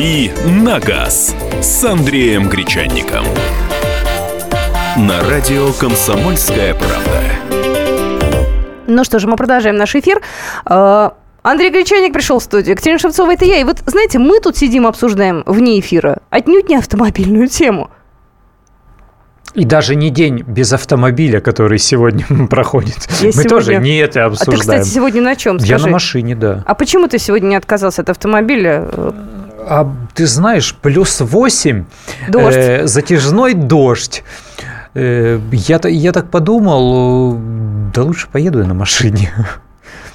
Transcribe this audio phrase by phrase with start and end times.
[0.00, 3.22] «Дави на газ» с Андреем Гречанником.
[4.96, 7.20] На радио «Комсомольская правда».
[8.86, 10.22] Ну что же, мы продолжаем наш эфир.
[10.64, 12.70] А, Андрей Гречаник пришел в студию.
[12.70, 13.60] Екатерина Шевцова, это я.
[13.60, 17.90] И вот, знаете, мы тут сидим, обсуждаем вне эфира отнюдь не автомобильную тему.
[19.54, 23.06] И даже не день без автомобиля, который сегодня проходит.
[23.20, 23.50] Я Мы сегодня...
[23.50, 24.60] тоже не это обсуждаем.
[24.60, 25.58] А ты, кстати, сегодня на чем?
[25.58, 25.74] Скажи.
[25.74, 26.64] Я на машине, да.
[26.64, 28.88] А почему ты сегодня не отказался от автомобиля?
[29.66, 31.84] А ты знаешь, плюс 8,
[32.28, 32.56] дождь.
[32.56, 34.24] Э, затяжной дождь.
[34.94, 37.38] Э, я, я так подумал,
[37.94, 39.32] да лучше поеду я на машине.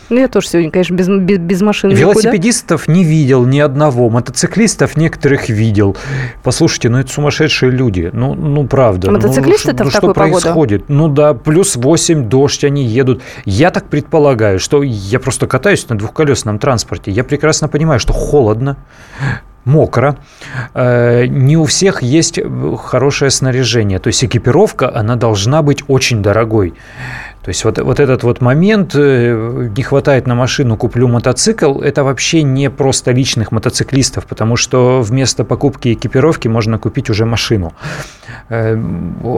[0.09, 1.93] Ну, я тоже сегодня, конечно, без, без, без машины.
[1.93, 2.99] Велосипедистов никуда.
[2.99, 5.97] не видел ни одного, мотоциклистов некоторых видел.
[6.43, 8.09] Послушайте, ну это сумасшедшие люди.
[8.13, 9.07] Ну, ну правда.
[9.07, 10.41] Ну, Мотоциклисты-то ну, в такую что погоду?
[10.41, 10.89] происходит?
[10.89, 13.23] Ну да, плюс 8, дождь, они едут.
[13.45, 17.11] Я так предполагаю, что я просто катаюсь на двухколесном транспорте.
[17.11, 18.77] Я прекрасно понимаю, что холодно,
[19.65, 20.17] мокро.
[20.73, 22.39] Э, не у всех есть
[22.77, 23.99] хорошее снаряжение.
[23.99, 26.75] То есть экипировка, она должна быть очень дорогой.
[27.45, 32.03] То есть вот, вот этот вот момент, э, не хватает на машину, куплю мотоцикл, это
[32.03, 37.73] вообще не просто личных мотоциклистов, потому что вместо покупки экипировки можно купить уже машину.
[38.49, 38.75] Э,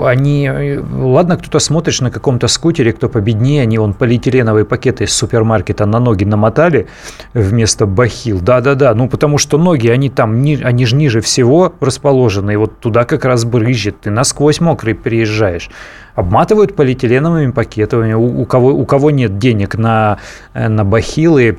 [0.05, 0.50] они,
[0.89, 6.00] ладно, кто-то смотришь на каком-то скутере, кто победнее, они вон полиэтиленовые пакеты из супермаркета на
[6.00, 6.88] ноги намотали
[7.33, 8.39] вместо бахил.
[8.39, 13.03] Да-да-да, ну потому что ноги, они там, они же ниже всего расположены, и вот туда
[13.03, 15.69] как раз брызжет, ты насквозь мокрый приезжаешь
[16.17, 17.97] обматывают полиэтиленовыми пакетами.
[17.98, 20.17] У, у, кого, у кого нет денег на,
[20.53, 21.58] э, на бахилы,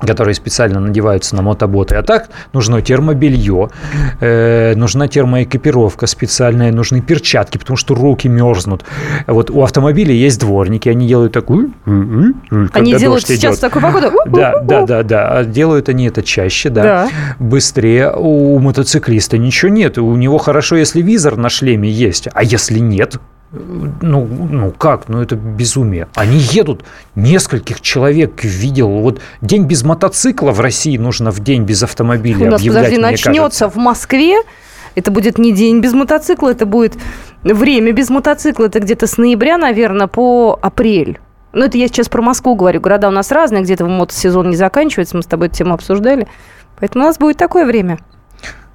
[0.00, 1.96] которые специально надеваются на мотоботы.
[1.96, 3.70] А так нужно термобелье,
[4.20, 8.84] э, нужна термоэкипировка специальная, нужны перчатки, потому что руки мерзнут.
[9.26, 11.72] Вот у автомобиля есть дворники, они делают такую...
[11.84, 13.60] Они делают сейчас идет.
[13.60, 14.12] такую погоду?
[14.26, 15.38] Да, да, да, да.
[15.38, 17.08] А делают они это чаще, да, да.
[17.38, 18.12] быстрее.
[18.12, 19.98] У мотоциклиста ничего нет.
[19.98, 23.18] У него хорошо, если визор на шлеме есть, а если нет,
[23.50, 26.08] ну, ну как, ну это безумие.
[26.14, 28.88] Они едут, нескольких человек видел.
[28.88, 33.02] Вот день без мотоцикла в России нужно в день без автомобиля У нас, объявлять, подожди,
[33.02, 33.68] начнется кажется.
[33.68, 34.36] в Москве,
[34.94, 36.94] это будет не день без мотоцикла, это будет
[37.42, 41.18] время без мотоцикла, это где-то с ноября, наверное, по апрель.
[41.52, 42.80] Ну, это я сейчас про Москву говорю.
[42.80, 46.28] Города у нас разные, где-то мотосезон не заканчивается, мы с тобой эту тему обсуждали.
[46.78, 47.98] Поэтому у нас будет такое время.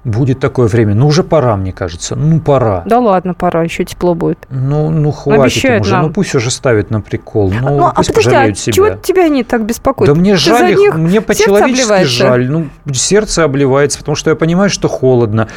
[0.04, 0.94] Будет такое время.
[0.94, 2.14] Ну, уже пора, мне кажется.
[2.14, 2.82] Ну, пора.
[2.84, 4.38] Да ладно, пора, еще тепло будет.
[4.50, 5.92] Ну, ну хватит Обещают уже.
[5.92, 6.06] Нам.
[6.06, 7.50] Ну, пусть уже ставят на прикол.
[7.50, 8.72] Ну, ну а пусть подожди, а себя.
[8.72, 10.12] чего тебя они так беспокоят?
[10.12, 12.50] Да мне Ты жаль их, мне по-человечески жаль.
[12.50, 15.48] Ну, сердце обливается, потому что я понимаю, что холодно.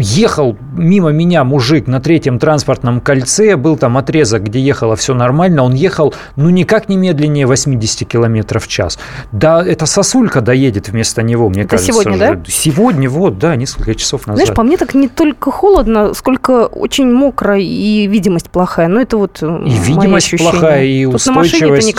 [0.00, 5.62] Ехал мимо меня мужик на третьем транспортном кольце, был там отрезок, где ехало все нормально,
[5.62, 8.98] он ехал, ну, никак не медленнее 80 километров в час.
[9.30, 11.92] Да, это сосулька доедет вместо него, мне это кажется.
[11.92, 12.42] сегодня, да?
[12.48, 14.42] Сегодня, вот, да, несколько часов назад.
[14.42, 18.88] Знаешь, по мне так не только холодно, сколько очень мокро и видимость плохая.
[18.88, 21.94] Ну, это вот И видимость плохая, и Тут устойчивость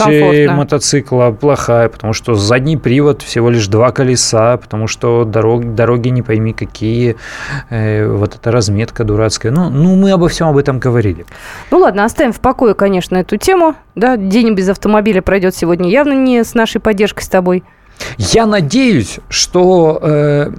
[0.49, 6.23] мотоцикла плохая, потому что задний привод всего лишь два колеса, потому что дорог, дороги не
[6.23, 7.15] пойми какие,
[7.69, 9.51] э, вот эта разметка дурацкая.
[9.51, 11.27] Ну, ну, мы обо всем об этом говорили.
[11.69, 13.75] Ну, ладно, оставим в покое, конечно, эту тему.
[13.93, 17.63] Да, день без автомобиля пройдет сегодня явно не с нашей поддержкой с тобой.
[18.17, 20.49] Я надеюсь, что э,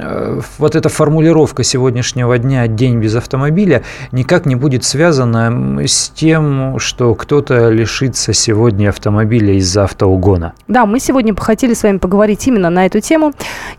[0.00, 3.82] э, вот эта формулировка сегодняшнего дня «день без автомобиля»
[4.12, 10.54] никак не будет связана с тем, что кто-то лишится сегодня автомобиля из-за автоугона.
[10.68, 13.32] Да, мы сегодня хотели с вами поговорить именно на эту тему.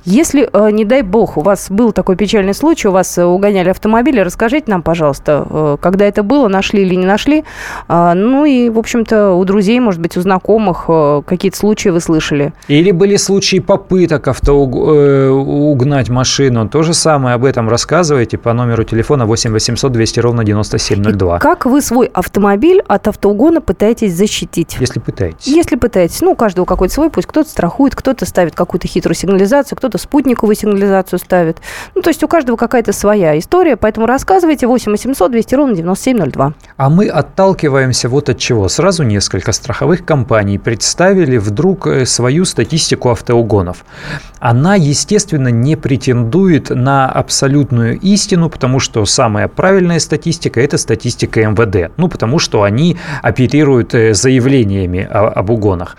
[0.05, 4.19] Если, э, не дай бог, у вас был такой печальный случай, у вас угоняли автомобили,
[4.19, 7.43] расскажите нам, пожалуйста, э, когда это было, нашли или не нашли.
[7.87, 11.99] Э, ну и, в общем-то, у друзей, может быть, у знакомых э, какие-то случаи вы
[11.99, 12.53] слышали.
[12.67, 16.67] Или были случаи попыток автоугнать э, машину.
[16.67, 21.37] То же самое об этом рассказывайте по номеру телефона 8 800 200 ровно 9702.
[21.37, 24.77] И как вы свой автомобиль от автоугона пытаетесь защитить?
[24.79, 25.45] Если пытаетесь.
[25.45, 26.21] Если пытаетесь.
[26.21, 27.27] Ну, у каждого какой-то свой путь.
[27.27, 31.59] Кто-то страхует, кто-то ставит какую-то хитрую сигнализацию, кто-то спутниковую сигнализацию ставит.
[31.93, 33.75] Ну, то есть у каждого какая-то своя история.
[33.77, 36.53] Поэтому рассказывайте 8 800 200 ровно 9702.
[36.77, 38.67] А мы отталкиваемся вот от чего.
[38.69, 43.83] Сразу несколько страховых компаний представили вдруг э, свою статистику автоугонов.
[44.39, 51.91] Она, естественно, не претендует на абсолютную истину, потому что самая правильная статистика– это статистика МВД.
[51.97, 55.97] Ну, потому что они оперируют э, заявлениями об угонах.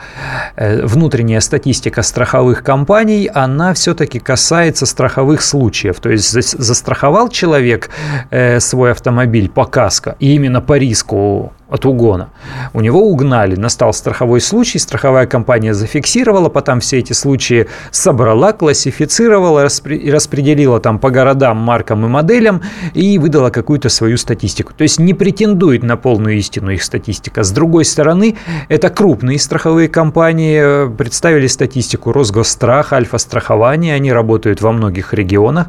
[0.56, 6.00] Э, внутренняя статистика страховых компаний, она все-таки касается страховых случаев.
[6.00, 7.90] То есть застраховал человек
[8.30, 12.30] э, свой автомобиль по каско, и именно по риску от угона.
[12.72, 19.66] У него угнали, настал страховой случай, страховая компания зафиксировала, потом все эти случаи собрала, классифицировала
[19.88, 22.62] и распределила там по городам, маркам и моделям
[22.94, 24.72] и выдала какую-то свою статистику.
[24.74, 27.42] То есть не претендует на полную истину их статистика.
[27.42, 28.36] С другой стороны,
[28.68, 35.68] это крупные страховые компании, представили статистику Росгосстрах, Альфа-страхование, они работают во многих регионах.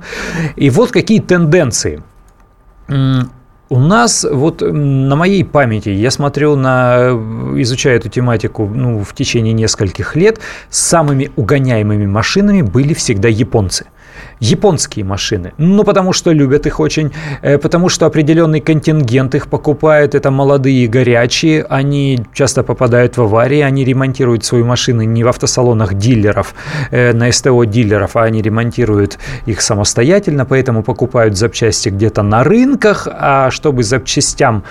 [0.56, 2.04] И вот какие тенденции
[3.69, 7.10] у нас вот на моей памяти, я смотрю на,
[7.58, 13.86] изучаю эту тематику ну, в течение нескольких лет, самыми угоняемыми машинами были всегда японцы–
[14.40, 15.54] японские машины.
[15.58, 17.12] Ну, потому что любят их очень,
[17.42, 20.16] э, потому что определенный контингент их покупает.
[20.16, 21.66] Это молодые и горячие.
[21.69, 23.62] Они часто попадают в аварии.
[23.62, 26.54] Они ремонтируют свои машины не в автосалонах дилеров,
[26.92, 33.08] э, на СТО дилеров, а они ремонтируют их самостоятельно, поэтому покупают запчасти где-то на рынках.
[33.12, 34.63] А чтобы запчастям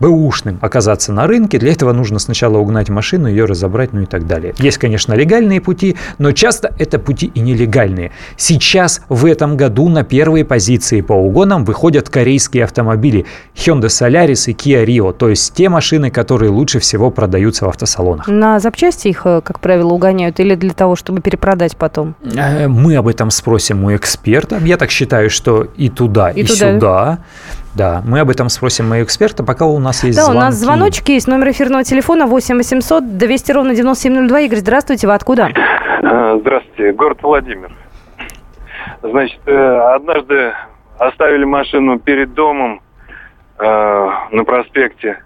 [0.00, 4.26] бэушным оказаться на рынке, для этого нужно сначала угнать машину, ее разобрать, ну и так
[4.26, 4.54] далее.
[4.58, 8.12] Есть, конечно, легальные пути, но часто это пути и нелегальные.
[8.36, 14.52] Сейчас, в этом году, на первые позиции по угонам выходят корейские автомобили Hyundai Solaris и
[14.52, 18.28] Kia Rio, то есть те машины, которые лучше всего продаются в автосалонах.
[18.28, 22.14] На запчасти их, э, как правило, угоняют или для того, чтобы перепродать потом?
[22.24, 24.58] Э, мы об этом спросим у эксперта.
[24.64, 26.74] Я так считаю, что и туда, и, и туда.
[26.74, 27.18] сюда.
[27.74, 30.38] Да, мы об этом спросим моего эксперта, пока у нас есть Да, звонки.
[30.38, 31.26] у нас звоночки есть.
[31.26, 34.40] Номер эфирного телефона 8 800 200 ровно 9702.
[34.40, 35.50] Игорь, здравствуйте, вы откуда?
[36.02, 37.72] А, здравствуйте, город Владимир.
[39.02, 40.52] Значит, э, однажды
[40.98, 42.80] оставили машину перед домом
[43.58, 45.18] э, на проспекте.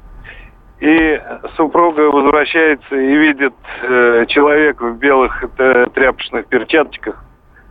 [0.80, 1.20] И
[1.56, 7.24] супруга возвращается и видит э, человека в белых тряпочных перчаточках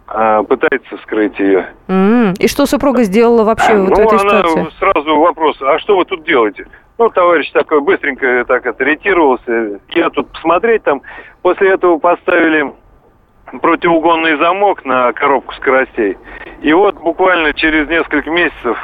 [0.08, 1.68] а, пытается скрыть ее.
[1.88, 2.38] Mm-hmm.
[2.40, 4.74] И что супруга сделала вообще а, вот ну, в этой она ситуации?
[4.80, 6.68] сразу вопрос, а что вы тут делаете?
[6.98, 9.80] Ну, товарищ такой быстренько так отреагировался.
[9.90, 11.02] Я тут посмотреть там.
[11.42, 12.74] После этого поставили
[13.62, 16.18] противоугонный замок на коробку скоростей.
[16.62, 18.78] И вот буквально через несколько месяцев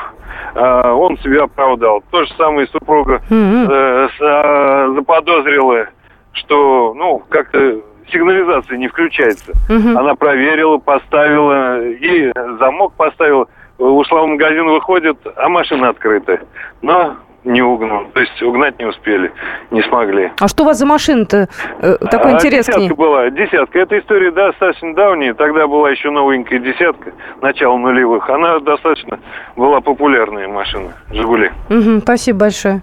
[0.55, 2.03] э, он себя оправдал.
[2.11, 3.67] То же самое супруга mm-hmm.
[3.71, 5.87] э, э, заподозрила,
[6.33, 7.81] что, ну, как-то
[8.11, 9.51] сигнализация не включается.
[9.69, 9.97] Угу.
[9.97, 13.47] Она проверила, поставила и замок поставила.
[13.77, 16.39] Ушла в магазин, выходит, а машина открыта.
[16.81, 18.05] Но не угнал.
[18.13, 19.31] То есть угнать не успели,
[19.71, 20.31] не смогли.
[20.39, 23.79] А что у вас за машина-то э, такой а, интерес десятка была, десятка.
[23.79, 25.33] Эта история достаточно давняя.
[25.33, 27.11] Тогда была еще новенькая десятка,
[27.41, 28.29] начало нулевых.
[28.29, 29.19] Она достаточно
[29.55, 31.51] была популярная машина, «Жигули».
[31.69, 32.81] Угу, спасибо большое.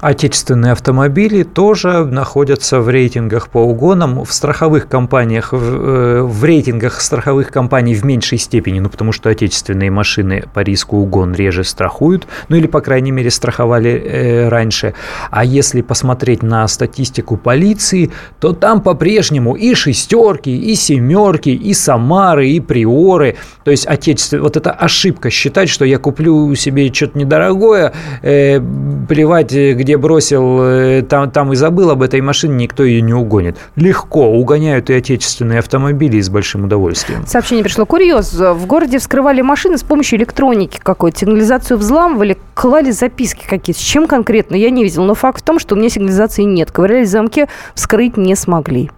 [0.00, 4.24] Отечественные автомобили тоже находятся в рейтингах по угонам.
[4.24, 9.28] В страховых компаниях, в, э, в рейтингах страховых компаний в меньшей степени, ну потому что
[9.28, 14.94] отечественные машины по риску угон реже страхуют, ну или, по крайней мере, страховали э, раньше.
[15.30, 18.10] А если посмотреть на статистику полиции,
[18.40, 23.36] то там по-прежнему и шестерки, и семерки, и Самары, и Приоры.
[23.64, 27.92] То есть отечественные, вот это ошибка считать, что я куплю себе что-то недорогое,
[28.22, 28.60] э,
[29.06, 33.12] плевать, где где бросил, э, там, там и забыл об этой машине, никто ее не
[33.12, 33.58] угонит.
[33.74, 37.26] Легко угоняют и отечественные автомобили с большим удовольствием.
[37.26, 37.86] Сообщение пришло.
[37.86, 38.32] Курьез.
[38.34, 41.18] В городе вскрывали машины с помощью электроники какой-то.
[41.18, 43.80] Сигнализацию взламывали, клали записки какие-то.
[43.80, 45.02] С чем конкретно, я не видел.
[45.02, 46.70] Но факт в том, что у меня сигнализации нет.
[46.70, 48.92] Ковырялись в замке, вскрыть не смогли.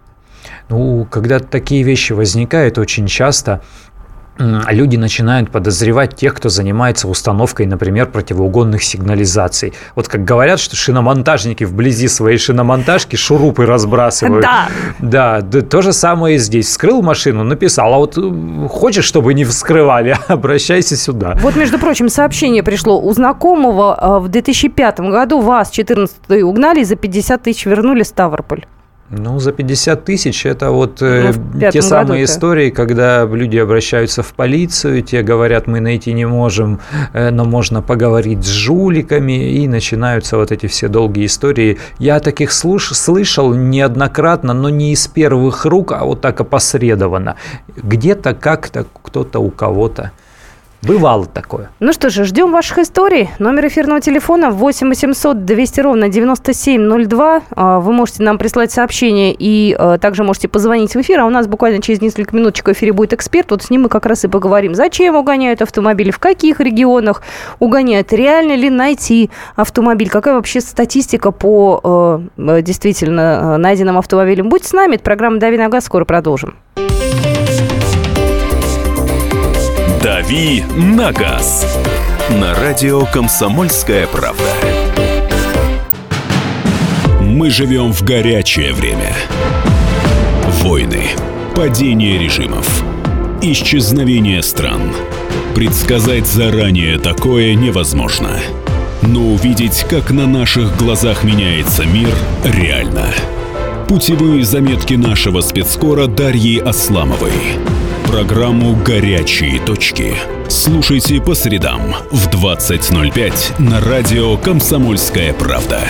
[0.69, 3.62] Ну, когда такие вещи возникают очень часто,
[4.39, 9.75] люди начинают подозревать тех, кто занимается установкой, например, противоугонных сигнализаций.
[9.95, 14.43] Вот как говорят, что шиномонтажники вблизи своей шиномонтажки шурупы разбрасывают.
[14.43, 14.69] Да.
[14.99, 16.69] Да, да то же самое и здесь.
[16.69, 18.19] Вскрыл машину, написал, а вот
[18.71, 21.37] хочешь, чтобы не вскрывали, обращайся сюда.
[21.41, 23.01] Вот, между прочим, сообщение пришло.
[23.01, 28.67] У знакомого э, в 2005 году ВАЗ 14 угнали и за 50 тысяч вернули Ставрополь.
[29.14, 34.33] Ну, за 50 тысяч это вот э, ну, те самые истории, когда люди обращаются в
[34.33, 36.81] полицию, те говорят, мы найти не можем,
[37.12, 41.78] э, но можно поговорить с жуликами, и начинаются вот эти все долгие истории.
[41.99, 47.37] Я таких слуш- слышал неоднократно, но не из первых рук, а вот так опосредованно.
[47.76, 50.12] Где-то как-то кто-то у кого-то.
[50.83, 51.71] Бывало такое.
[51.79, 53.31] Ну что же, ждем ваших историй.
[53.39, 57.43] Номер эфирного телефона 8 800 200 ровно 9702.
[57.51, 61.21] А, вы можете нам прислать сообщение и а, также можете позвонить в эфир.
[61.21, 63.53] А у нас буквально через несколько минуточек в эфире будет эксперт.
[63.53, 64.75] Вот с ним мы как раз и поговорим.
[64.75, 67.23] Зачем угоняют автомобили, в каких регионах
[67.61, 71.81] угоняют, реально ли найти автомобиль, какая вообще статистика по
[72.37, 74.49] а, действительно найденным автомобилям.
[74.49, 76.57] Будьте с нами, это программа «Дави на газ», скоро продолжим.
[80.12, 81.66] «Дави на газ»
[82.38, 84.45] на радио «Комсомольская правда».
[87.23, 89.14] Мы живем в горячее время.
[90.61, 91.04] Войны,
[91.57, 92.85] падение режимов,
[93.40, 94.92] исчезновение стран.
[95.54, 98.38] Предсказать заранее такое невозможно.
[99.00, 102.12] Но увидеть, как на наших глазах меняется мир,
[102.45, 103.07] реально.
[103.88, 107.33] Путевые заметки нашего спецкора Дарьи Асламовой.
[108.12, 110.14] Программу «Горячие точки».
[110.47, 115.81] Слушайте по средам в 20.05 на радио «Комсомольская правда».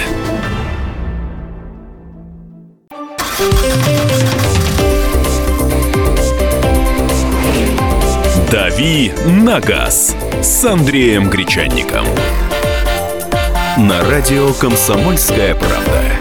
[8.52, 12.06] «Дави на газ» с Андреем Гречанником.
[13.76, 16.11] На радио «Комсомольская правда».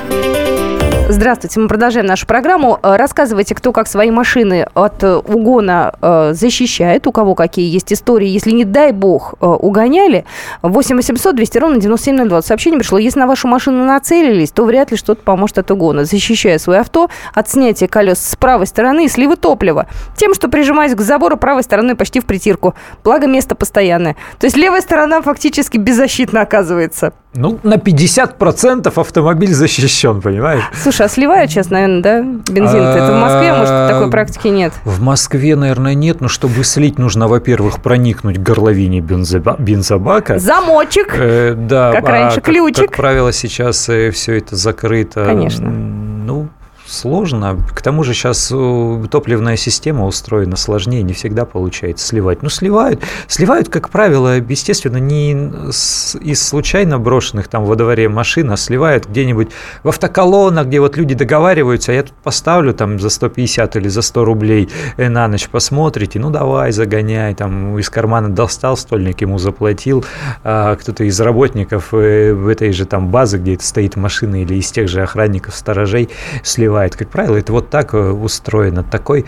[1.11, 2.79] Здравствуйте, мы продолжаем нашу программу.
[2.81, 7.91] Э, рассказывайте, кто как свои машины от э, угона э, защищает, у кого какие есть
[7.91, 8.29] истории.
[8.29, 10.23] Если, не дай бог, угоняли,
[10.61, 12.41] 8 800 200 ровно 9702.
[12.41, 16.05] Сообщение пришло, если на вашу машину нацелились, то вряд ли что-то поможет от угона.
[16.05, 19.87] Защищая свое авто от снятия колес с правой стороны и сливы топлива.
[20.15, 22.73] Тем, что прижимаясь к забору правой стороной почти в притирку.
[23.03, 24.15] Благо, место постоянное.
[24.39, 27.11] То есть левая сторона фактически беззащитна оказывается.
[27.33, 30.63] Ну, на 50% автомобиль защищен, понимаешь?
[30.83, 32.81] Слушай, а сливают сейчас, наверное, да, бензин?
[32.81, 34.73] Это в Москве, может, такой а, практики нет?
[34.85, 40.39] В Москве, наверное, нет, но чтобы слить, нужно, во-первых, проникнуть к горловине бензобака.
[40.39, 41.15] Замочек.
[41.17, 41.91] Э, да.
[41.91, 42.75] Как раньше, а, ключик.
[42.75, 45.25] Как, как правило, сейчас э, все это закрыто.
[45.25, 45.69] Конечно.
[45.69, 46.49] Ну,
[46.91, 47.57] сложно.
[47.73, 52.43] К тому же сейчас э, топливная система устроена сложнее, не всегда получается сливать.
[52.43, 53.01] Ну, сливают.
[53.27, 59.49] Сливают, как правило, естественно, не из случайно брошенных там во дворе машин, а сливают где-нибудь
[59.83, 64.01] в автоколоннах, где вот люди договариваются, а я тут поставлю там за 150 или за
[64.01, 69.37] 100 рублей э, на ночь посмотрите, ну, давай, загоняй, там из кармана достал, стольник ему
[69.37, 70.05] заплатил,
[70.43, 74.55] а кто-то из работников э, в этой же там базы, где это стоит машина или
[74.55, 76.09] из тех же охранников, сторожей,
[76.43, 76.95] сливает бывает.
[76.95, 78.83] Как правило, это вот так э, устроено.
[78.83, 79.25] Такой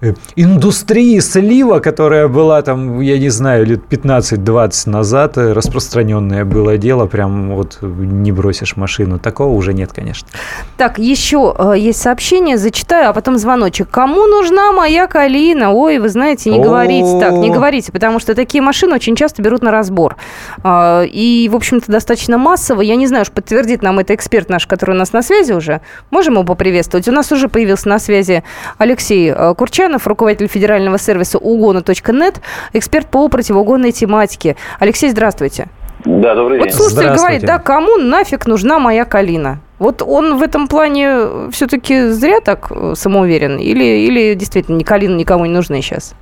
[0.00, 6.78] э, индустрии слива, которая была там, я не знаю, лет 15-20 назад, э, распространенное было
[6.78, 9.18] дело, прям вот не бросишь машину.
[9.18, 10.28] Такого уже нет, конечно.
[10.76, 13.88] Так, еще есть сообщение, зачитаю, а потом звоночек.
[13.90, 15.72] Кому нужна моя калина?
[15.72, 19.62] Ой, вы знаете, не говорите так, не говорите, потому что такие машины очень часто берут
[19.62, 20.16] на разбор.
[20.62, 22.82] А, и, в общем-то, достаточно массово.
[22.82, 25.80] Я не знаю, уж подтвердит нам это эксперт наш, который у нас на связи уже.
[26.10, 26.91] Можем его поприветствовать?
[26.92, 27.08] Приветствовать.
[27.08, 28.42] У нас уже появился на связи
[28.78, 32.40] Алексей э, Курчанов, руководитель федерального сервиса угона.нет,
[32.72, 34.56] эксперт по противоугонной тематике.
[34.78, 35.68] Алексей, здравствуйте.
[36.04, 36.68] Да, добрый день.
[36.68, 39.60] Вот слушатель говорит, да, кому нафиг нужна моя калина?
[39.78, 43.58] Вот он в этом плане все-таки зря так э, самоуверен?
[43.58, 46.14] Или, или действительно ни калина никому не нужны сейчас?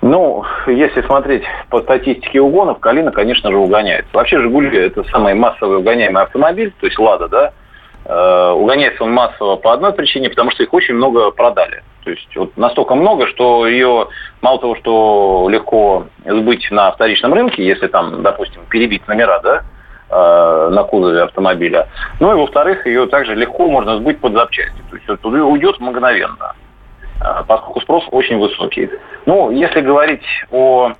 [0.00, 4.08] Ну, если смотреть по статистике угонов, Калина, конечно же, угоняется.
[4.12, 7.52] Вообще «Жигули»– это самый массовый угоняемый автомобиль, то есть «Лада», да,
[8.08, 11.82] угоняется он массово по одной причине, потому что их очень много продали.
[12.08, 14.08] То есть вот настолько много, что ее
[14.40, 19.62] мало того, что легко сбыть на вторичном рынке, если там, допустим, перебить номера, да,
[20.08, 21.88] э, на кузове автомобиля.
[22.18, 24.78] Ну и во-вторых, ее также легко можно сбыть под запчасти.
[24.88, 26.54] То есть это уйдет мгновенно,
[27.20, 28.88] э, поскольку спрос очень высокий.
[29.26, 30.92] Ну, если говорить о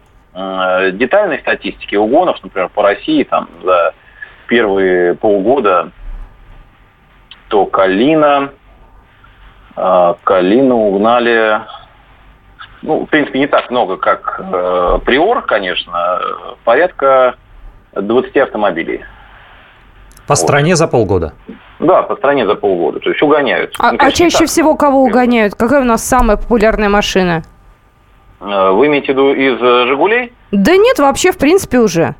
[0.92, 3.94] детальной статистике угонов, например, по России там за
[4.46, 5.90] первые полгода
[7.48, 8.50] то Калина,
[9.76, 11.60] э, Калину угнали,
[12.82, 16.20] ну, в принципе, не так много, как э, Приор, конечно,
[16.64, 17.34] порядка
[17.92, 19.04] 20 автомобилей.
[20.26, 20.38] По вот.
[20.38, 21.32] стране за полгода?
[21.78, 23.00] Да, по стране за полгода.
[23.00, 23.74] То есть угоняют.
[23.78, 25.54] А, ну, конечно, а чаще всего кого угоняют?
[25.54, 27.42] Какая у нас самая популярная машина?
[28.40, 30.32] Э, вы имеете в виду из «Жигулей»?
[30.52, 32.14] Да нет, вообще, в принципе, уже.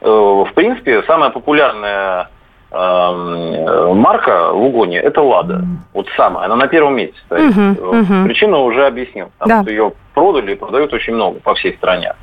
[0.00, 2.28] Э, в принципе, самая популярная
[2.72, 5.62] марка в угоне– это «Лада».
[5.92, 7.54] Вот самая, она на первом месте стоит.
[7.54, 8.24] Uh-huh, uh-huh.
[8.24, 9.30] Причину уже объяснил.
[9.38, 9.62] Потому да.
[9.62, 12.14] что ее продали и продают очень много по всей стране.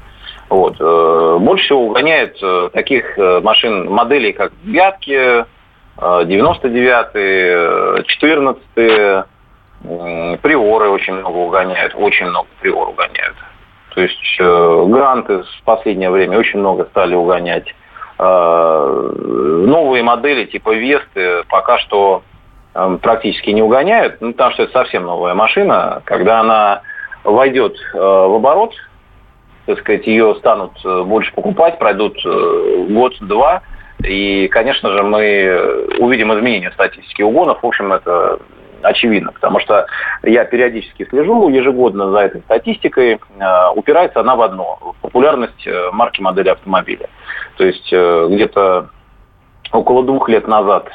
[0.50, 0.78] Вот.
[0.80, 5.46] Э, больше всего угоняет э, таких машин, моделей, как «Девятки»,
[5.98, 9.26] 99-е, 14-е,
[10.38, 13.36] «Приоры» очень много угоняют, очень много «Приор» угоняют.
[13.94, 17.76] То есть «Гранты» в последнее время очень много стали угонять.
[18.20, 19.12] Э,
[19.66, 22.24] новые модели типа Весты пока что
[22.76, 26.02] э, практически не угоняют, ну, потому что это совсем новая машина.
[26.04, 26.82] Когда она
[27.24, 28.74] войдет э, в оборот,
[29.68, 32.18] так сказать, ее станут больше покупать, пройдут
[32.90, 33.62] год-два,
[34.04, 37.62] и, конечно же, мы увидим изменения статистики угонов.
[37.62, 38.40] В общем, это
[38.84, 39.86] очевидно, потому что
[40.24, 43.20] я периодически слежу ежегодно за этой статистикой.
[43.76, 47.10] Упирается она в одно– популярность марки модели автомобиля.
[47.58, 48.90] То есть э, где-то
[49.72, 50.90] около двух лет назад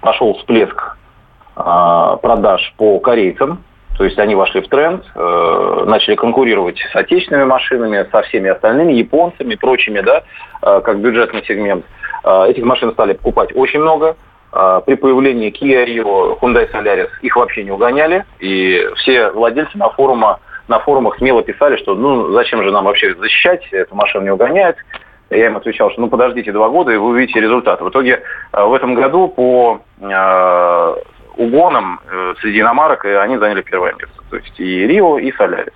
[0.00, 0.96] пошел всплеск
[1.54, 3.62] продаж по корейцам,
[3.96, 8.92] то есть они вошли в тренд, э, начали конкурировать с отечественными машинами, со всеми остальными,
[8.92, 10.24] японцами, прочими, да,
[10.62, 11.84] э, как бюджетный сегмент.
[12.24, 14.16] Э, этих машин стали покупать очень много.
[14.54, 19.90] Э, при появлении Kia Rio, Hyundai Solaris их вообще не угоняли, и все владельцы на,
[19.90, 24.30] форума, на форумах смело писали, что ну зачем же нам вообще защищать, эту машину не
[24.30, 24.76] угоняет.
[25.30, 27.80] Я им отвечал, что ну подождите два года, и вы увидите результат.
[27.80, 29.80] В итоге э, в этом году по
[31.36, 34.22] угоном э, среди иномарок они заняли первое место.
[34.30, 35.72] То есть и Рио, и Солярис.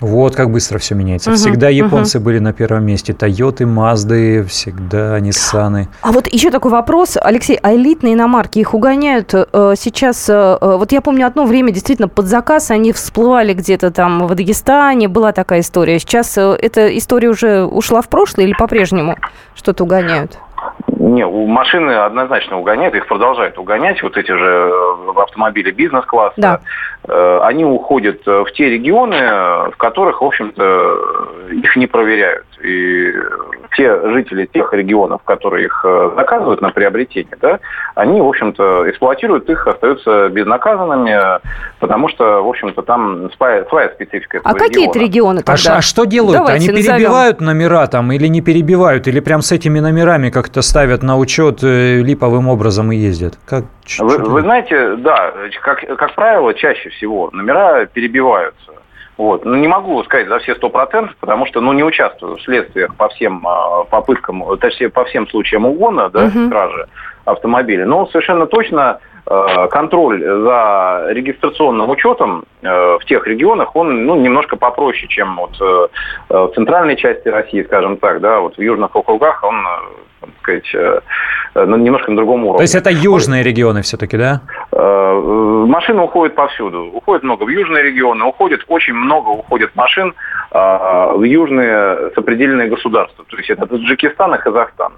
[0.00, 1.34] Вот как быстро все меняется.
[1.34, 3.12] Всегда японцы были на первом месте.
[3.12, 5.88] Тойоты, Мазды, всегда Ниссаны.
[6.02, 7.16] А вот еще такой вопрос.
[7.20, 10.28] Алексей, а элитные иномарки, их угоняют э, сейчас...
[10.28, 14.34] Э, э, вот я помню, одно время действительно под заказ они всплывали где-то там в
[14.34, 15.08] Дагестане.
[15.08, 15.98] Была такая история.
[15.98, 19.16] Сейчас э, эта история уже ушла в прошлое или по-прежнему
[19.56, 20.38] что-то угоняют?
[21.08, 26.34] Не, у машины однозначно угоняют, их продолжают угонять, вот эти же э, автомобили бизнес-класса.
[26.36, 26.60] Да.
[27.08, 29.16] Э, они уходят э, в те регионы,
[29.70, 30.98] в которых, в общем-то,
[31.50, 32.44] их не проверяют.
[32.62, 33.12] И
[33.76, 35.84] те жители тех регионов, которые их
[36.16, 37.60] заказывают на приобретение, да,
[37.94, 41.40] они, в общем-то, эксплуатируют их, остаются безнаказанными,
[41.78, 45.74] потому что, в общем-то, там своя, своя специфика А какие это регионы а тогда?
[45.74, 46.38] А, а что делают?
[46.38, 46.96] Давайте они назовем.
[46.96, 49.06] перебивают номера там или не перебивают?
[49.06, 53.38] Или прям с этими номерами как-то ставят на учет э, липовым образом и ездят?
[53.46, 53.64] Как,
[53.98, 58.72] вы, вы знаете, да, как, как правило, чаще всего номера перебиваются.
[59.16, 59.44] Вот.
[59.44, 62.94] Ну, не могу сказать за все сто процентов, потому что ну, не участвую в следствиях
[62.94, 66.48] по всем а, попыткам, точнее, по всем случаям угона, да, uh-huh.
[66.48, 66.86] кражи
[67.24, 67.84] автомобиля.
[67.84, 69.00] Но совершенно точно
[69.30, 75.50] Э, контроль за регистрационным учетом э, в тех регионах, он ну, немножко попроще, чем вот
[75.60, 75.88] э,
[76.30, 79.66] в центральной части России, скажем так, да, вот в южных округах он
[80.20, 81.02] так сказать,
[81.54, 82.58] ну, немножко на другом уровне.
[82.58, 84.40] То есть это южные регионы все-таки, да?
[84.72, 86.90] Машины уходят повсюду.
[86.92, 90.14] Уходит много в южные регионы, уходит очень много уходит машин
[90.50, 93.24] в южные сопредельные государства.
[93.28, 94.92] То есть это Таджикистан и Казахстан.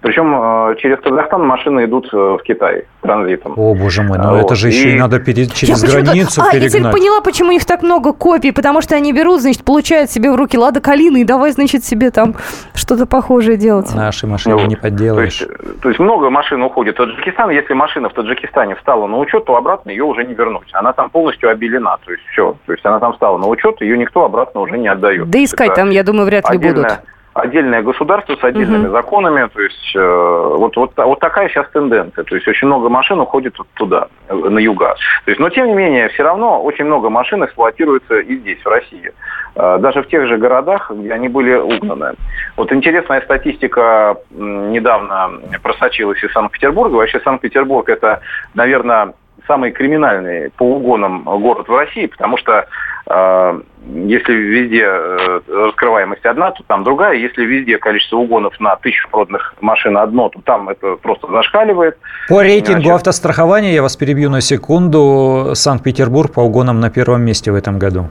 [0.00, 3.54] Причем э, через Казахстан машины идут э, в Китай транзитом.
[3.56, 4.44] О, боже мой, ну вот.
[4.44, 5.46] это же еще и, и надо пере...
[5.46, 6.72] через я границу а, перегнать.
[6.74, 10.10] Я теперь поняла, почему у них так много копий, потому что они берут, значит, получают
[10.10, 12.34] себе в руки Лада Калины и давай, значит, себе там
[12.74, 13.94] что-то похожее делать.
[13.94, 14.66] Наши машины вот.
[14.66, 15.38] не подделаешь.
[15.38, 17.50] То есть, то есть много машин уходит в Таджикистан.
[17.50, 20.68] Если машина в Таджикистане встала на учет, то обратно ее уже не вернуть.
[20.72, 21.98] Она там полностью обелена.
[22.04, 22.56] То есть все.
[22.66, 25.28] То есть она там встала на учет, ее никто обратно уже не отдает.
[25.30, 26.82] Да искать там, я думаю, вряд ли отдельная...
[26.82, 27.00] будут
[27.34, 28.92] отдельное государство с отдельными угу.
[28.92, 29.48] законами.
[29.52, 32.24] То есть э, вот, вот, вот такая сейчас тенденция.
[32.24, 34.94] То есть очень много машин уходит туда, на юга.
[35.24, 38.68] То есть, но тем не менее, все равно очень много машин эксплуатируется и здесь, в
[38.68, 39.12] России.
[39.54, 42.14] Э, даже в тех же городах, где они были угнаны.
[42.56, 46.96] Вот интересная статистика недавно просочилась из Санкт-Петербурга.
[46.96, 48.20] Вообще Санкт-Петербург это,
[48.54, 49.14] наверное,
[49.46, 52.66] самый криминальный по угонам город в России, потому что
[53.06, 57.16] если везде э, раскрываемость одна, то там другая.
[57.16, 61.98] Если везде количество угонов на тысячу проданных машин одно, то там это просто зашкаливает.
[62.28, 67.50] По рейтингу Значит, автострахования, я вас перебью на секунду, Санкт-Петербург по угонам на первом месте
[67.50, 68.10] в этом году.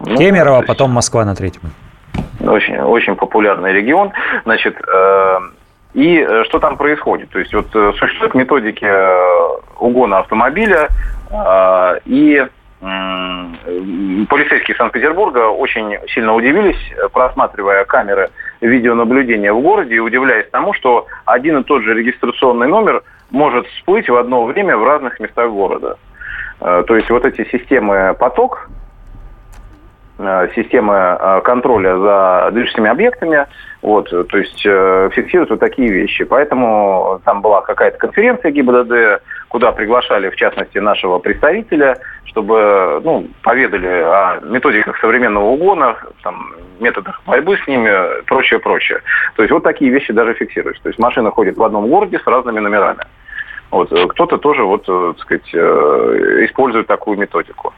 [0.00, 1.70] Ну, Кемерово, есть, потом Москва на третьем.
[2.40, 4.12] Очень, очень популярный регион.
[4.44, 5.38] Значит, э,
[5.94, 7.30] и э, что там происходит?
[7.30, 8.86] То есть вот э, существуют методики
[9.78, 10.88] угона автомобиля,
[12.04, 12.46] и
[14.28, 16.78] полицейские Санкт-Петербурга очень сильно удивились,
[17.12, 23.02] просматривая камеры видеонаблюдения в городе и удивляясь тому, что один и тот же регистрационный номер
[23.30, 25.96] может всплыть в одно время в разных местах города.
[26.58, 28.68] То есть вот эти системы поток,
[30.16, 33.46] Э, системы э, контроля за движущими объектами,
[33.82, 36.22] вот, то есть э, фиксируют вот такие вещи.
[36.22, 39.22] Поэтому там была какая-то конференция ГИБДД,
[39.54, 47.22] куда приглашали, в частности, нашего представителя, чтобы ну, поведали о методиках современного угона, там, методах
[47.24, 48.98] борьбы с ними, прочее, прочее.
[49.36, 50.82] То есть вот такие вещи даже фиксируются.
[50.82, 53.04] То есть машина ходит в одном городе с разными номерами.
[53.70, 57.72] Вот, кто-то тоже вот, так сказать, использует такую методику.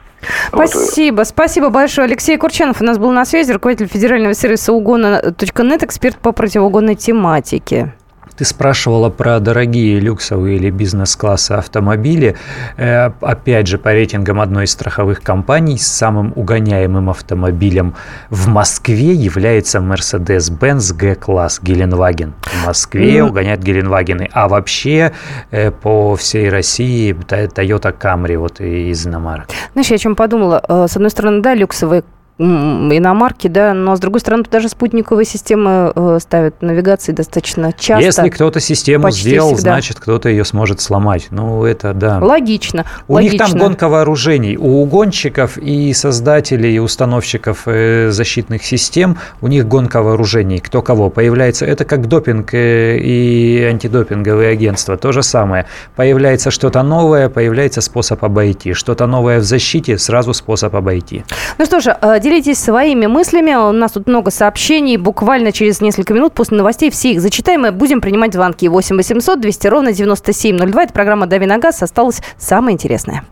[0.48, 1.16] Спасибо.
[1.16, 1.26] Вот.
[1.26, 2.06] Спасибо большое.
[2.06, 7.92] Алексей Курчанов у нас был на связи, руководитель федерального сервиса угона.нет, эксперт по противоугонной тематике.
[8.36, 12.36] Ты спрашивала про дорогие люксовые или бизнес-классы автомобили.
[12.76, 17.94] Э, опять же, по рейтингам одной из страховых компаний, самым угоняемым автомобилем
[18.28, 22.34] в Москве является Mercedes-Benz G-класс Геленваген.
[22.42, 23.28] В Москве mm.
[23.28, 24.28] угоняют Геленвагены.
[24.32, 25.12] А вообще
[25.50, 29.48] э, по всей России Toyota Camry вот из иномарок.
[29.72, 30.62] Знаешь, я о чем подумала?
[30.68, 32.04] Э, с одной стороны, да, люксовые
[32.38, 38.04] иномарки, да, но с другой стороны, даже спутниковые системы э, ставят навигации достаточно часто.
[38.04, 39.72] Если кто-то систему сделал, всегда.
[39.72, 41.28] значит, кто-то ее сможет сломать.
[41.30, 42.18] Ну, это да.
[42.18, 42.84] Логично.
[43.08, 43.44] У логично.
[43.44, 44.58] них там гонка вооружений.
[44.58, 50.58] У угонщиков и создателей, и установщиков э, защитных систем, у них гонка вооружений.
[50.58, 51.08] Кто кого.
[51.08, 54.98] Появляется, это как допинг э, и антидопинговые агентства.
[54.98, 55.66] То же самое.
[55.94, 58.74] Появляется что-то новое, появляется способ обойти.
[58.74, 61.24] Что-то новое в защите, сразу способ обойти.
[61.56, 61.96] Ну что же,
[62.26, 63.54] делитесь своими мыслями.
[63.54, 64.96] У нас тут много сообщений.
[64.96, 68.68] Буквально через несколько минут после новостей все их зачитаем и будем принимать звонки.
[68.68, 70.82] 8 800 200 ровно 9702.
[70.82, 71.84] Это программа «Дави на газ».
[71.84, 73.24] Осталось самое интересное.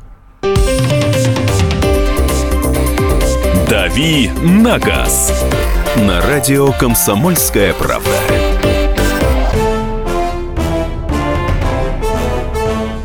[3.68, 5.44] «Дави на газ»
[5.96, 8.43] на радио «Комсомольская правда».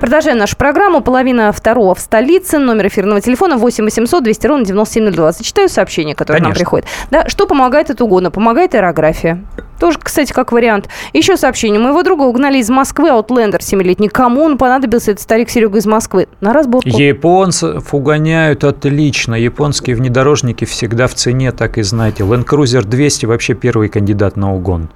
[0.00, 1.00] Продолжаем нашу программу.
[1.00, 2.58] Половина второго в столице.
[2.58, 5.32] Номер эфирного телефона 8 800 200 ровно 9702.
[5.32, 6.50] Зачитаю сообщение, которое Конечно.
[6.50, 6.86] нам приходит.
[7.10, 8.30] Да, что помогает от угона?
[8.30, 9.42] Помогает аэрография.
[9.80, 10.88] Тоже, кстати, как вариант.
[11.14, 11.80] Еще сообщение.
[11.80, 14.08] Моего друга угнали из Москвы Outlander 7-летний.
[14.08, 16.28] Кому он понадобился, этот старик Серега из Москвы?
[16.40, 16.88] На разборку.
[16.88, 19.34] Японцев угоняют отлично.
[19.34, 22.22] Японские внедорожники всегда в цене, так и знаете.
[22.22, 24.90] Land Cruiser 200 вообще первый кандидат на угон.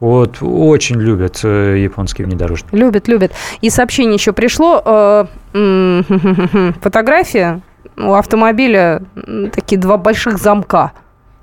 [0.00, 2.74] Вот очень любят э, японские внедорожники.
[2.74, 3.32] Любят, любят.
[3.62, 4.82] И сообщение еще пришло.
[4.84, 5.24] Э,
[6.82, 7.62] фотография
[7.96, 9.02] у автомобиля
[9.54, 10.92] такие два больших замка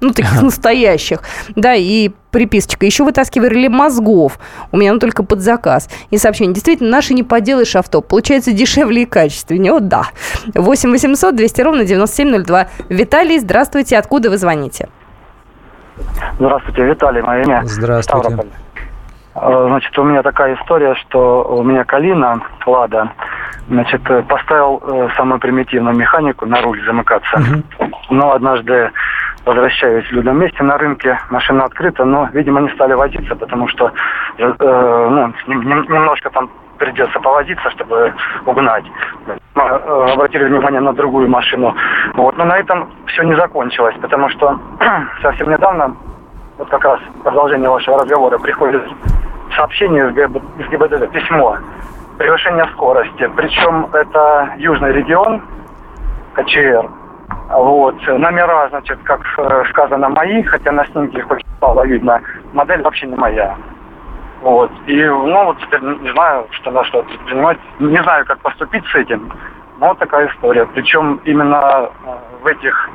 [0.03, 1.19] ну, таких настоящих,
[1.55, 2.85] да, и приписочка.
[2.85, 4.37] Еще вытаскивали мозгов.
[4.71, 5.89] У меня ну, только под заказ.
[6.11, 6.53] И сообщение.
[6.53, 8.01] Действительно, наши не поделаешь авто.
[8.01, 9.73] Получается дешевле и качественнее.
[9.73, 10.07] О, да.
[10.53, 12.67] 8 800 200 ровно 9702.
[12.89, 13.97] Виталий, здравствуйте.
[13.97, 14.89] Откуда вы звоните?
[16.39, 17.61] Здравствуйте, Виталий, мое имя.
[17.65, 18.27] Здравствуйте.
[18.27, 18.49] Ставрополь.
[19.35, 23.11] Э, значит, у меня такая история, что у меня Калина, Лада,
[23.67, 27.37] значит, поставил э, самую примитивную механику на руль замыкаться.
[27.37, 27.91] Угу.
[28.09, 28.91] Но однажды
[29.45, 33.91] возвращаюсь в людном месте на рынке, машина открыта, но, видимо, не стали водиться, потому что
[34.37, 36.49] э, ну, немножко там
[36.83, 38.13] придется повозиться, чтобы
[38.45, 38.83] угнать.
[39.55, 41.73] Мы э, обратили внимание на другую машину.
[42.15, 42.37] Вот.
[42.37, 44.59] Но на этом все не закончилось, потому что
[45.21, 45.95] совсем недавно,
[46.57, 48.83] вот как раз продолжение вашего разговора, приходит
[49.55, 51.57] сообщение из, ГИБДД, письмо,
[52.17, 53.31] превышение скорости.
[53.35, 55.41] Причем это южный регион,
[56.33, 56.89] КЧР.
[57.49, 57.95] Вот.
[58.07, 62.21] Номера, значит, как э, сказано, мои, хотя на снимке их очень мало видно.
[62.51, 63.55] Модель вообще не моя.
[64.43, 64.69] Вот.
[64.87, 67.57] И, ну, вот теперь не знаю, что на что предпринимать.
[67.79, 69.31] Не знаю, как поступить с этим.
[69.79, 70.65] Но такая история.
[70.65, 72.89] Причем именно э, в этих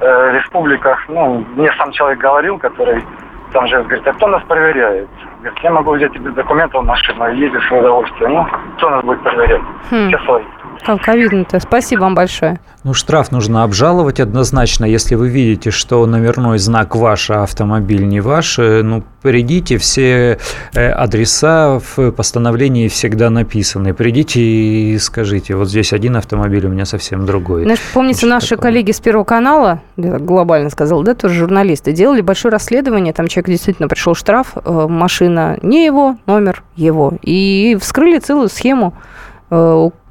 [0.00, 3.04] э, республиках, ну, мне сам человек говорил, который
[3.52, 5.10] там же говорит, а кто нас проверяет?
[5.40, 8.32] Говорит, я могу взять без документов машину и ездить с удовольствием.
[8.32, 8.46] Ну,
[8.76, 9.62] кто нас будет проверять?
[9.90, 10.08] Хм.
[10.08, 10.42] Все свои.
[10.84, 11.60] Как обидно-то.
[11.60, 12.60] Спасибо вам большое.
[12.84, 14.84] Ну, штраф нужно обжаловать однозначно.
[14.84, 20.38] Если вы видите, что номерной знак ваш, а автомобиль не ваш, э, ну, придите, все
[20.74, 23.94] э, адреса в постановлении всегда написаны.
[23.94, 27.64] Придите и скажите, вот здесь один автомобиль, у меня совсем другой.
[27.64, 28.62] Знаешь, помните, Значит, наши такое.
[28.70, 33.88] коллеги с Первого канала, глобально сказал, да, тоже журналисты, делали большое расследование, там человек действительно
[33.88, 34.86] пришел штраф, э,
[35.28, 38.94] машина не его, номер его, и вскрыли целую схему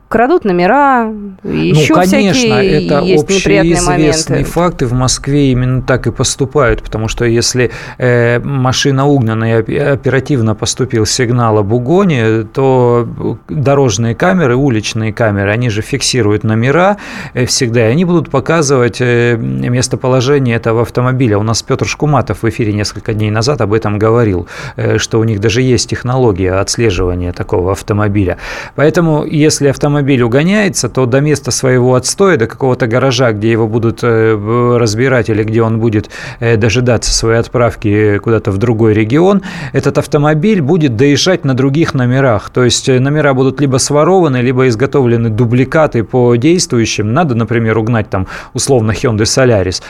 [0.08, 1.12] крадут номера,
[1.44, 4.44] еще ну, конечно, всякие это есть моменты.
[4.46, 10.56] факты в Москве именно так и поступают, потому что если э, машина угнана и оперативно
[10.56, 16.98] поступил сигнал об угоне, то дорожные камеры, уличные камеры, они же фиксируют номера
[17.34, 21.38] э, всегда, и они будут показывать э, местоположение этого автомобиля.
[21.38, 25.26] У нас Петр Шкуматов в эфире несколько дней назад об этом говорил, э, что у
[25.26, 28.38] них даже есть технология отслеживания такого автомобиля.
[28.76, 33.68] Поэтому, если автомобиль автомобиль угоняется, то до места своего отстоя, до какого-то гаража, где его
[33.68, 39.42] будут э, разбирать или где он будет э, дожидаться своей отправки куда-то в другой регион,
[39.74, 42.52] этот автомобиль будет доезжать на других номерах.
[42.52, 47.12] То есть номера будут либо сворованы, либо изготовлены дубликаты по действующим.
[47.12, 49.82] Надо, например, угнать там условно Hyundai Solaris,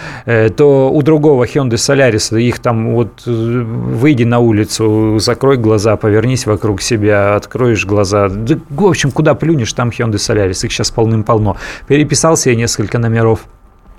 [0.52, 6.82] то у другого Hyundai Solaris их там вот выйди на улицу, закрой глаза, повернись вокруг
[6.82, 8.30] себя, откроешь глаза.
[8.30, 10.66] В общем, куда плюнешь, там Hyundai Solaris.
[10.66, 11.58] Их сейчас полным-полно.
[11.88, 13.46] Переписал себе несколько номеров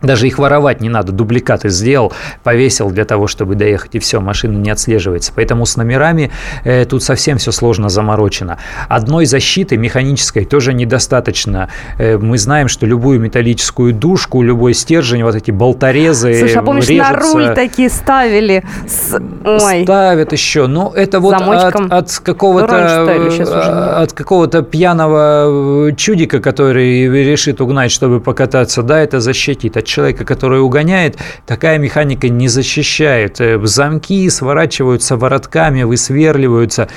[0.02, 2.12] даже их воровать не надо, дубликаты сделал,
[2.44, 5.32] повесил для того, чтобы доехать, и все, машина не отслеживается.
[5.34, 6.30] Поэтому с номерами
[6.64, 8.58] э, тут совсем все сложно заморочено.
[8.88, 11.68] Одной защиты механической тоже недостаточно.
[11.98, 16.88] Э, мы знаем, что любую металлическую дужку, любой стержень, вот эти болторезы Слушай, а помнишь,
[16.88, 18.64] режутся, на руль такие ставили?
[18.86, 19.20] С...
[19.44, 19.82] Ой.
[19.82, 20.66] Ставят еще.
[20.68, 28.20] Но это вот от, от какого-то ну, от какого-то пьяного чудика, который решит угнать, чтобы
[28.20, 33.40] покататься, да, это защитит человека, который угоняет, такая механика не защищает.
[33.40, 36.88] Э, замки сворачиваются воротками, высверливаются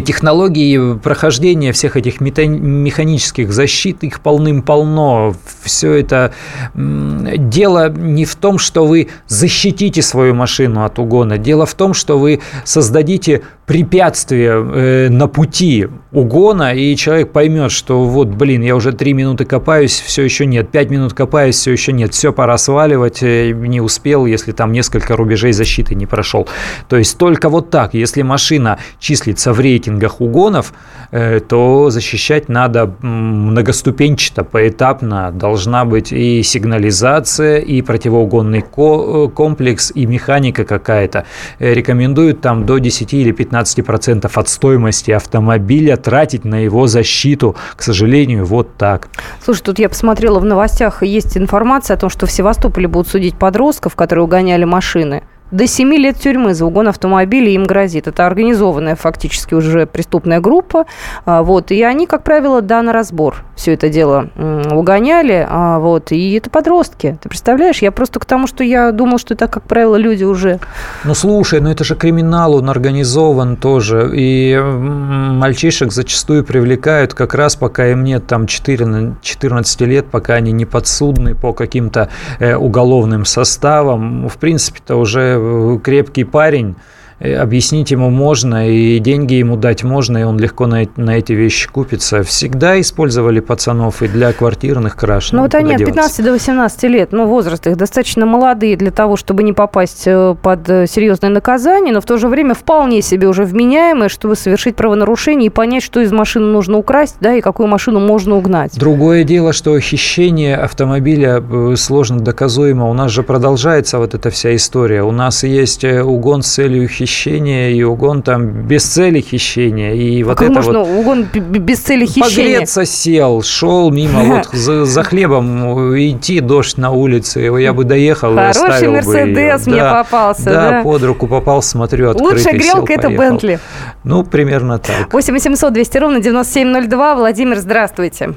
[0.00, 5.34] технологии прохождения всех этих механических защит, их полным-полно.
[5.62, 6.32] Все это
[6.74, 11.38] дело не в том, что вы защитите свою машину от угона.
[11.38, 18.04] Дело в том, что вы создадите препятствие э, на пути угона, и человек поймет, что
[18.04, 21.92] вот, блин, я уже три минуты копаюсь, все еще нет, пять минут копаюсь, все еще
[21.92, 26.46] нет, все, пора сваливать, э, не успел, если там несколько рубежей защиты не прошел.
[26.86, 30.74] То есть только вот так, если машина числится в рейтингах угонов,
[31.10, 40.64] э, то защищать надо многоступенчато, поэтапно, должна быть и сигнализация, и противоугонный комплекс, и механика
[40.66, 41.24] какая-то.
[41.58, 47.56] Рекомендуют там до 10 или 15 15% от стоимости автомобиля тратить на его защиту.
[47.76, 49.08] К сожалению, вот так.
[49.44, 53.38] Слушай, тут я посмотрела в новостях, есть информация о том, что в Севастополе будут судить
[53.38, 58.08] подростков, которые угоняли машины до 7 лет тюрьмы за угон автомобиля им грозит.
[58.08, 60.86] Это организованная фактически уже преступная группа.
[61.24, 64.30] А, вот, и они, как правило, да, на разбор все это дело
[64.72, 65.46] угоняли.
[65.48, 67.18] А, вот, и это подростки.
[67.22, 67.82] Ты представляешь?
[67.82, 70.58] Я просто к тому, что я думал, что это, как правило, люди уже...
[71.04, 74.10] Ну, слушай, ну это же криминал, он организован тоже.
[74.14, 80.52] И мальчишек зачастую привлекают как раз, пока им нет там 4, 14 лет, пока они
[80.52, 84.28] не подсудны по каким-то э, уголовным составам.
[84.28, 85.41] В принципе-то уже
[85.82, 86.78] крепкий парень, Э,
[87.22, 91.68] объяснить ему можно, и деньги ему дать можно, и он легко на, на эти вещи
[91.68, 92.22] купится.
[92.24, 95.30] Всегда использовали пацанов и для квартирных краж.
[95.32, 99.16] Ну, вот они от 15 до 18 лет, ну, возраст их достаточно молодые для того,
[99.16, 103.28] чтобы не попасть э, под э, серьезное наказание, но в то же время вполне себе
[103.28, 107.68] уже вменяемые, чтобы совершить правонарушение и понять, что из машины нужно украсть, да, и какую
[107.68, 108.76] машину можно угнать.
[108.76, 111.42] Другое дело, что хищение автомобиля
[111.76, 112.88] сложно доказуемо.
[112.90, 115.04] У нас же продолжается вот эта вся история.
[115.04, 119.92] У нас есть угон с целью хищения хищения и угон там без цели хищения.
[119.92, 122.54] И вот а это можно вот угон без цели хищения?
[122.54, 128.34] Погреться сел, шел мимо, вот за, за хлебом идти, дождь на улице, я бы доехал
[128.34, 130.70] Хороший и оставил Мерседес мне да, попался, да?
[130.70, 133.58] Да, под руку попал, смотрю, открытый, Лучшая грелка– это Бентли.
[134.04, 135.12] Ну, примерно так.
[135.12, 137.14] 8 800 200 ровно 9702.
[137.14, 138.34] Владимир, здравствуйте.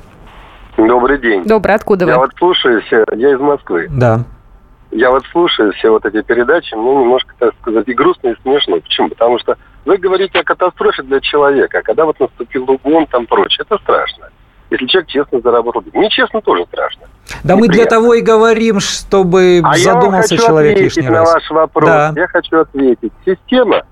[0.77, 1.43] Добрый день.
[1.45, 2.11] Добрый, откуда вы?
[2.11, 2.81] Я вот слушаю,
[3.15, 3.87] я из Москвы.
[3.89, 4.25] Да
[4.95, 8.79] я вот слушаю все вот эти передачи, мне немножко, так сказать, и грустно, и смешно.
[8.79, 9.09] Почему?
[9.09, 13.65] Потому что вы говорите о катастрофе для человека, а когда вот наступил угон, там прочее,
[13.69, 14.29] это страшно.
[14.71, 17.03] Если человек честно заработал, нечестно тоже страшно.
[17.43, 21.27] Да мы для того и говорим, чтобы а задумался человек лишний раз.
[21.27, 21.89] на ваш вопрос.
[21.89, 22.13] Да.
[22.15, 23.13] Я хочу ответить.
[23.25, 23.83] Система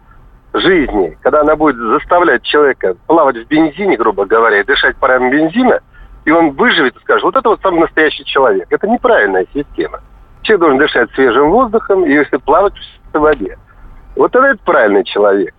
[0.53, 5.81] жизни, когда она будет заставлять человека плавать в бензине, грубо говоря, и дышать парами бензина,
[6.25, 8.67] и он выживет и скажет, вот это вот самый настоящий человек.
[8.69, 10.01] Это неправильная система.
[10.43, 12.73] Человек должен дышать свежим воздухом и если плавать
[13.11, 13.57] в воде.
[14.15, 15.53] Вот это правильный человек.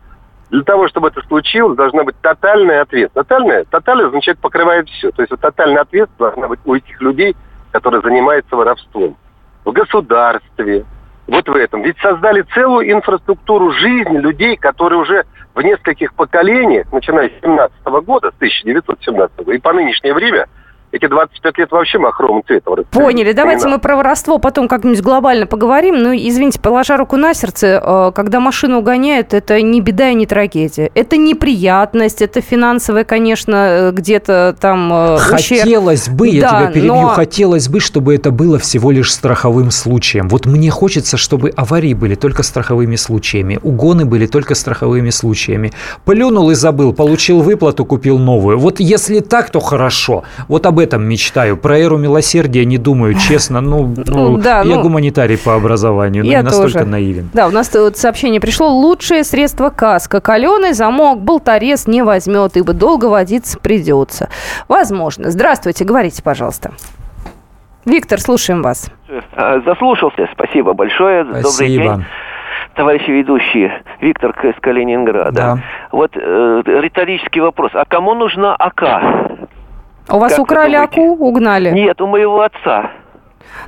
[0.50, 3.28] Для того, чтобы это случилось, должна быть тотальная ответственность.
[3.28, 5.10] Тотальная, тотальная означает покрывает все.
[5.10, 7.34] То есть вот тотальная ответственность должна быть у этих людей,
[7.72, 9.16] которые занимаются воровством.
[9.64, 10.84] В государстве,
[11.26, 11.82] вот в этом.
[11.82, 18.30] Ведь создали целую инфраструктуру жизни людей, которые уже в нескольких поколениях, начиная с 17 года,
[18.30, 20.46] с 1917 и по нынешнее время,
[20.94, 23.32] эти 25 лет вообще махровым цветом Поняли.
[23.32, 26.02] Давайте мы про воровство потом как-нибудь глобально поговорим.
[26.02, 30.26] Ну, извините, положа руку на сердце, э, когда машину угоняют, это не беда и не
[30.26, 30.90] трагедия.
[30.94, 36.94] Это неприятность, это финансовая, конечно, э, где-то там э, Хотелось бы, я да, тебя перебью,
[36.94, 37.08] но...
[37.08, 40.28] хотелось бы, чтобы это было всего лишь страховым случаем.
[40.28, 45.72] Вот мне хочется, чтобы аварии были только страховыми случаями, угоны были только страховыми случаями.
[46.04, 48.58] Плюнул и забыл, получил выплату, купил новую.
[48.58, 50.22] Вот если так, то хорошо.
[50.48, 51.56] Вот об этом мечтаю.
[51.56, 53.60] Про эру милосердия не думаю, честно.
[53.60, 56.90] Ну, ну, ну да, я ну, гуманитарий по образованию, но я не настолько тоже.
[56.90, 57.30] наивен.
[57.32, 58.68] Да, у нас тут сообщение пришло.
[58.68, 60.20] Лучшее средство каска.
[60.20, 64.28] Каленый замок, болторез не возьмет, ибо долго водиться придется.
[64.68, 65.30] Возможно.
[65.30, 66.72] Здравствуйте, говорите, пожалуйста.
[67.84, 68.90] Виктор, слушаем вас.
[69.08, 70.28] Э, заслушался.
[70.32, 71.24] Спасибо большое.
[71.24, 71.82] Спасибо.
[71.82, 72.04] Добрый день
[72.74, 74.44] товарищи ведущие, Виктор К.
[74.46, 75.32] из Калининграда.
[75.32, 75.58] Да.
[75.92, 77.70] Вот э, риторический вопрос.
[77.74, 79.43] А кому нужна АК?
[80.08, 81.70] У вас как украли АКУ, угнали?
[81.70, 82.90] Нет, у моего отца.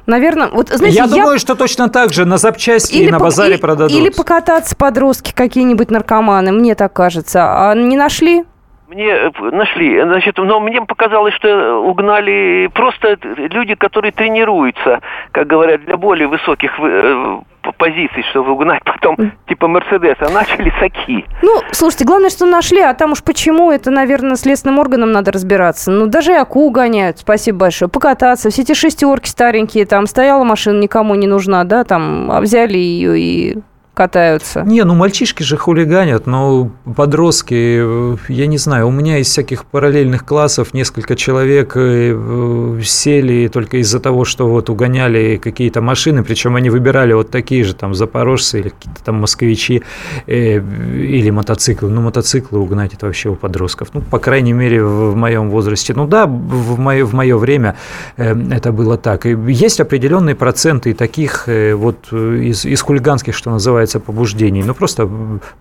[0.06, 3.18] Наверное, вот знаете, я, я думаю, что точно так же на запчасти или и на
[3.18, 3.96] базаре или, продадут.
[3.96, 7.70] Или покататься подростки какие-нибудь наркоманы, мне так кажется.
[7.70, 8.44] А не нашли?
[8.88, 15.00] Мне э, нашли, значит, но мне показалось, что угнали просто люди, которые тренируются,
[15.32, 17.40] как говорят, для более высоких э,
[17.76, 21.24] позиций, чтобы угнать потом типа Мерседеса, начали саки.
[21.42, 25.90] Ну, слушайте, главное, что нашли, а там уж почему, это, наверное, следственным органам надо разбираться.
[25.90, 28.50] Ну, даже и АКУ гоняют, спасибо большое, покататься.
[28.50, 33.18] Все эти шестерки старенькие, там стояла машина, никому не нужна, да, там а взяли ее
[33.18, 33.58] и
[33.96, 34.62] катаются.
[34.66, 39.64] Не, ну мальчишки же хулиганят, но подростки, э, я не знаю, у меня из всяких
[39.64, 46.56] параллельных классов несколько человек э, сели только из-за того, что вот угоняли какие-то машины, причем
[46.56, 49.82] они выбирали вот такие же там запорожцы или какие-то там москвичи
[50.26, 51.88] э, или мотоциклы.
[51.88, 53.88] Ну, мотоциклы угнать это вообще у подростков.
[53.94, 55.94] Ну, по крайней мере, в моем возрасте.
[55.94, 57.76] Ну да, в мое, в мое время
[58.18, 59.24] это было так.
[59.24, 64.64] И есть определенные проценты таких вот из, из хулиганских, что называется, называется побуждений.
[64.64, 65.08] Ну, просто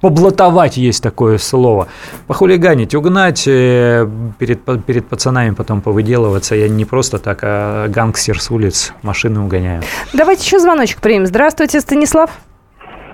[0.02, 1.88] поблатовать есть такое слово.
[2.28, 4.08] Похулиганить, угнать, э,
[4.40, 6.56] перед, перед пацанами потом повыделываться.
[6.56, 9.82] Я не просто так, а гангстер с улиц машины угоняю.
[10.14, 11.26] Давайте еще звоночек примем.
[11.26, 12.30] Здравствуйте, Станислав.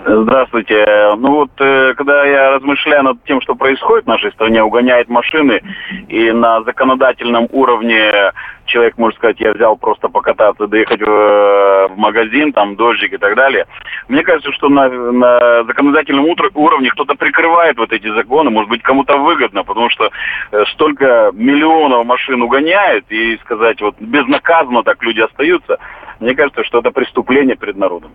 [0.04, 0.84] Здравствуйте.
[1.18, 5.62] Ну вот, э, когда я размышляю над тем, что происходит в нашей стране, угоняет машины,
[6.08, 8.32] и на законодательном уровне
[8.66, 13.36] человек может сказать, я взял просто покататься, доехать в, в магазин, там, дождик и так
[13.36, 13.68] далее.
[14.08, 19.18] Мне кажется, что на, на законодательном уровне кто-то прикрывает вот эти законы, может быть, кому-то
[19.18, 20.10] выгодно, потому что
[20.52, 25.78] э, столько миллионов машин угоняет, и сказать, вот безнаказанно так люди остаются,
[26.20, 28.12] мне кажется, что это преступление перед народом.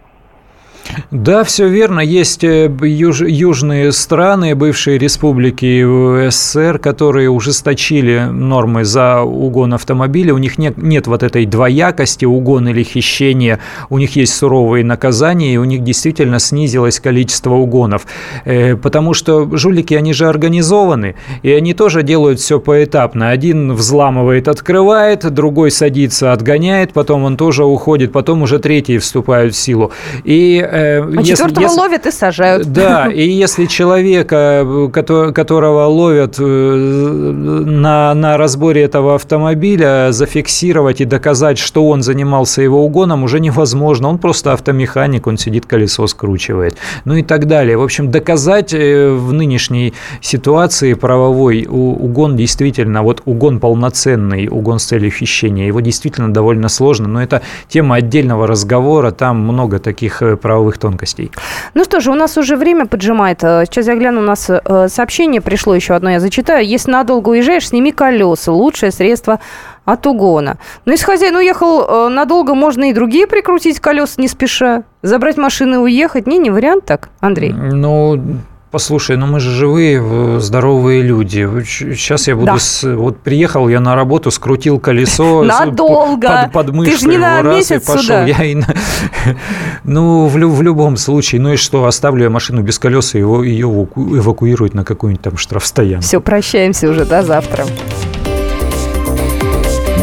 [1.11, 2.01] Да, все верно.
[2.01, 10.35] Есть э, юж, южные страны, бывшие республики СССР, которые ужесточили нормы за угон автомобиля.
[10.35, 13.59] У них нет, нет вот этой двоякости, угон или хищение.
[13.91, 18.07] У них есть суровые наказания, и у них действительно снизилось количество угонов.
[18.45, 23.31] Э, потому что жулики, они же организованы, и они тоже делают все поэтапно.
[23.31, 29.59] Один взламывает, открывает, другой садится, отгоняет, потом он тоже уходит, потом уже третий вступают в
[29.59, 29.93] силу.
[30.25, 32.73] И Э, а четвертого если, ловят и сажают.
[32.73, 41.59] Да, и если человека, которого ловят э, на, на разборе этого автомобиля, зафиксировать и доказать,
[41.59, 44.09] что он занимался его угоном, уже невозможно.
[44.09, 46.77] Он просто автомеханик, он сидит, колесо скручивает.
[47.05, 47.77] Ну и так далее.
[47.77, 54.85] В общем, доказать э, в нынешней ситуации правовой угон действительно, вот угон полноценный, угон с
[54.85, 60.76] целью хищения, его действительно довольно сложно, но это тема отдельного разговора, там много таких правовых
[60.77, 61.31] правовых тонкостей.
[61.75, 63.43] Ну что же, у нас уже время поджимает.
[63.43, 66.67] Э, сейчас я гляну, у нас э, сообщение пришло еще одно, я зачитаю.
[66.67, 68.53] Если надолго уезжаешь, сними колеса.
[68.53, 69.41] Лучшее средство
[69.85, 70.57] от угона.
[70.85, 74.83] Но если хозяин уехал э, надолго, можно и другие прикрутить колеса не спеша.
[75.03, 76.27] Забрать машины и уехать.
[76.27, 77.53] Не, не вариант так, Андрей?
[77.53, 78.41] Ну,
[78.77, 81.49] Послушай, ну мы же живые, здоровые люди.
[81.65, 82.49] Сейчас я буду...
[82.49, 82.59] Да.
[82.59, 82.83] С...
[82.83, 85.43] Вот приехал я на работу, скрутил колесо.
[85.45, 86.43] Надолго.
[86.43, 86.95] Под, под мышкой.
[86.95, 88.03] Ты же не на месяц и пошел.
[88.03, 88.27] сюда.
[88.27, 88.67] Я и на...
[89.85, 91.41] Ну, в, в любом случае.
[91.41, 95.39] Ну и что, оставлю я машину без колес, и его, ее эвакуируют на какую-нибудь там
[95.39, 96.05] штрафстоянку.
[96.05, 97.07] Все, прощаемся уже.
[97.07, 97.65] До завтра.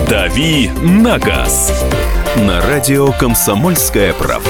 [0.10, 1.86] «Дави на газ»
[2.38, 4.50] на радио «Комсомольская правда».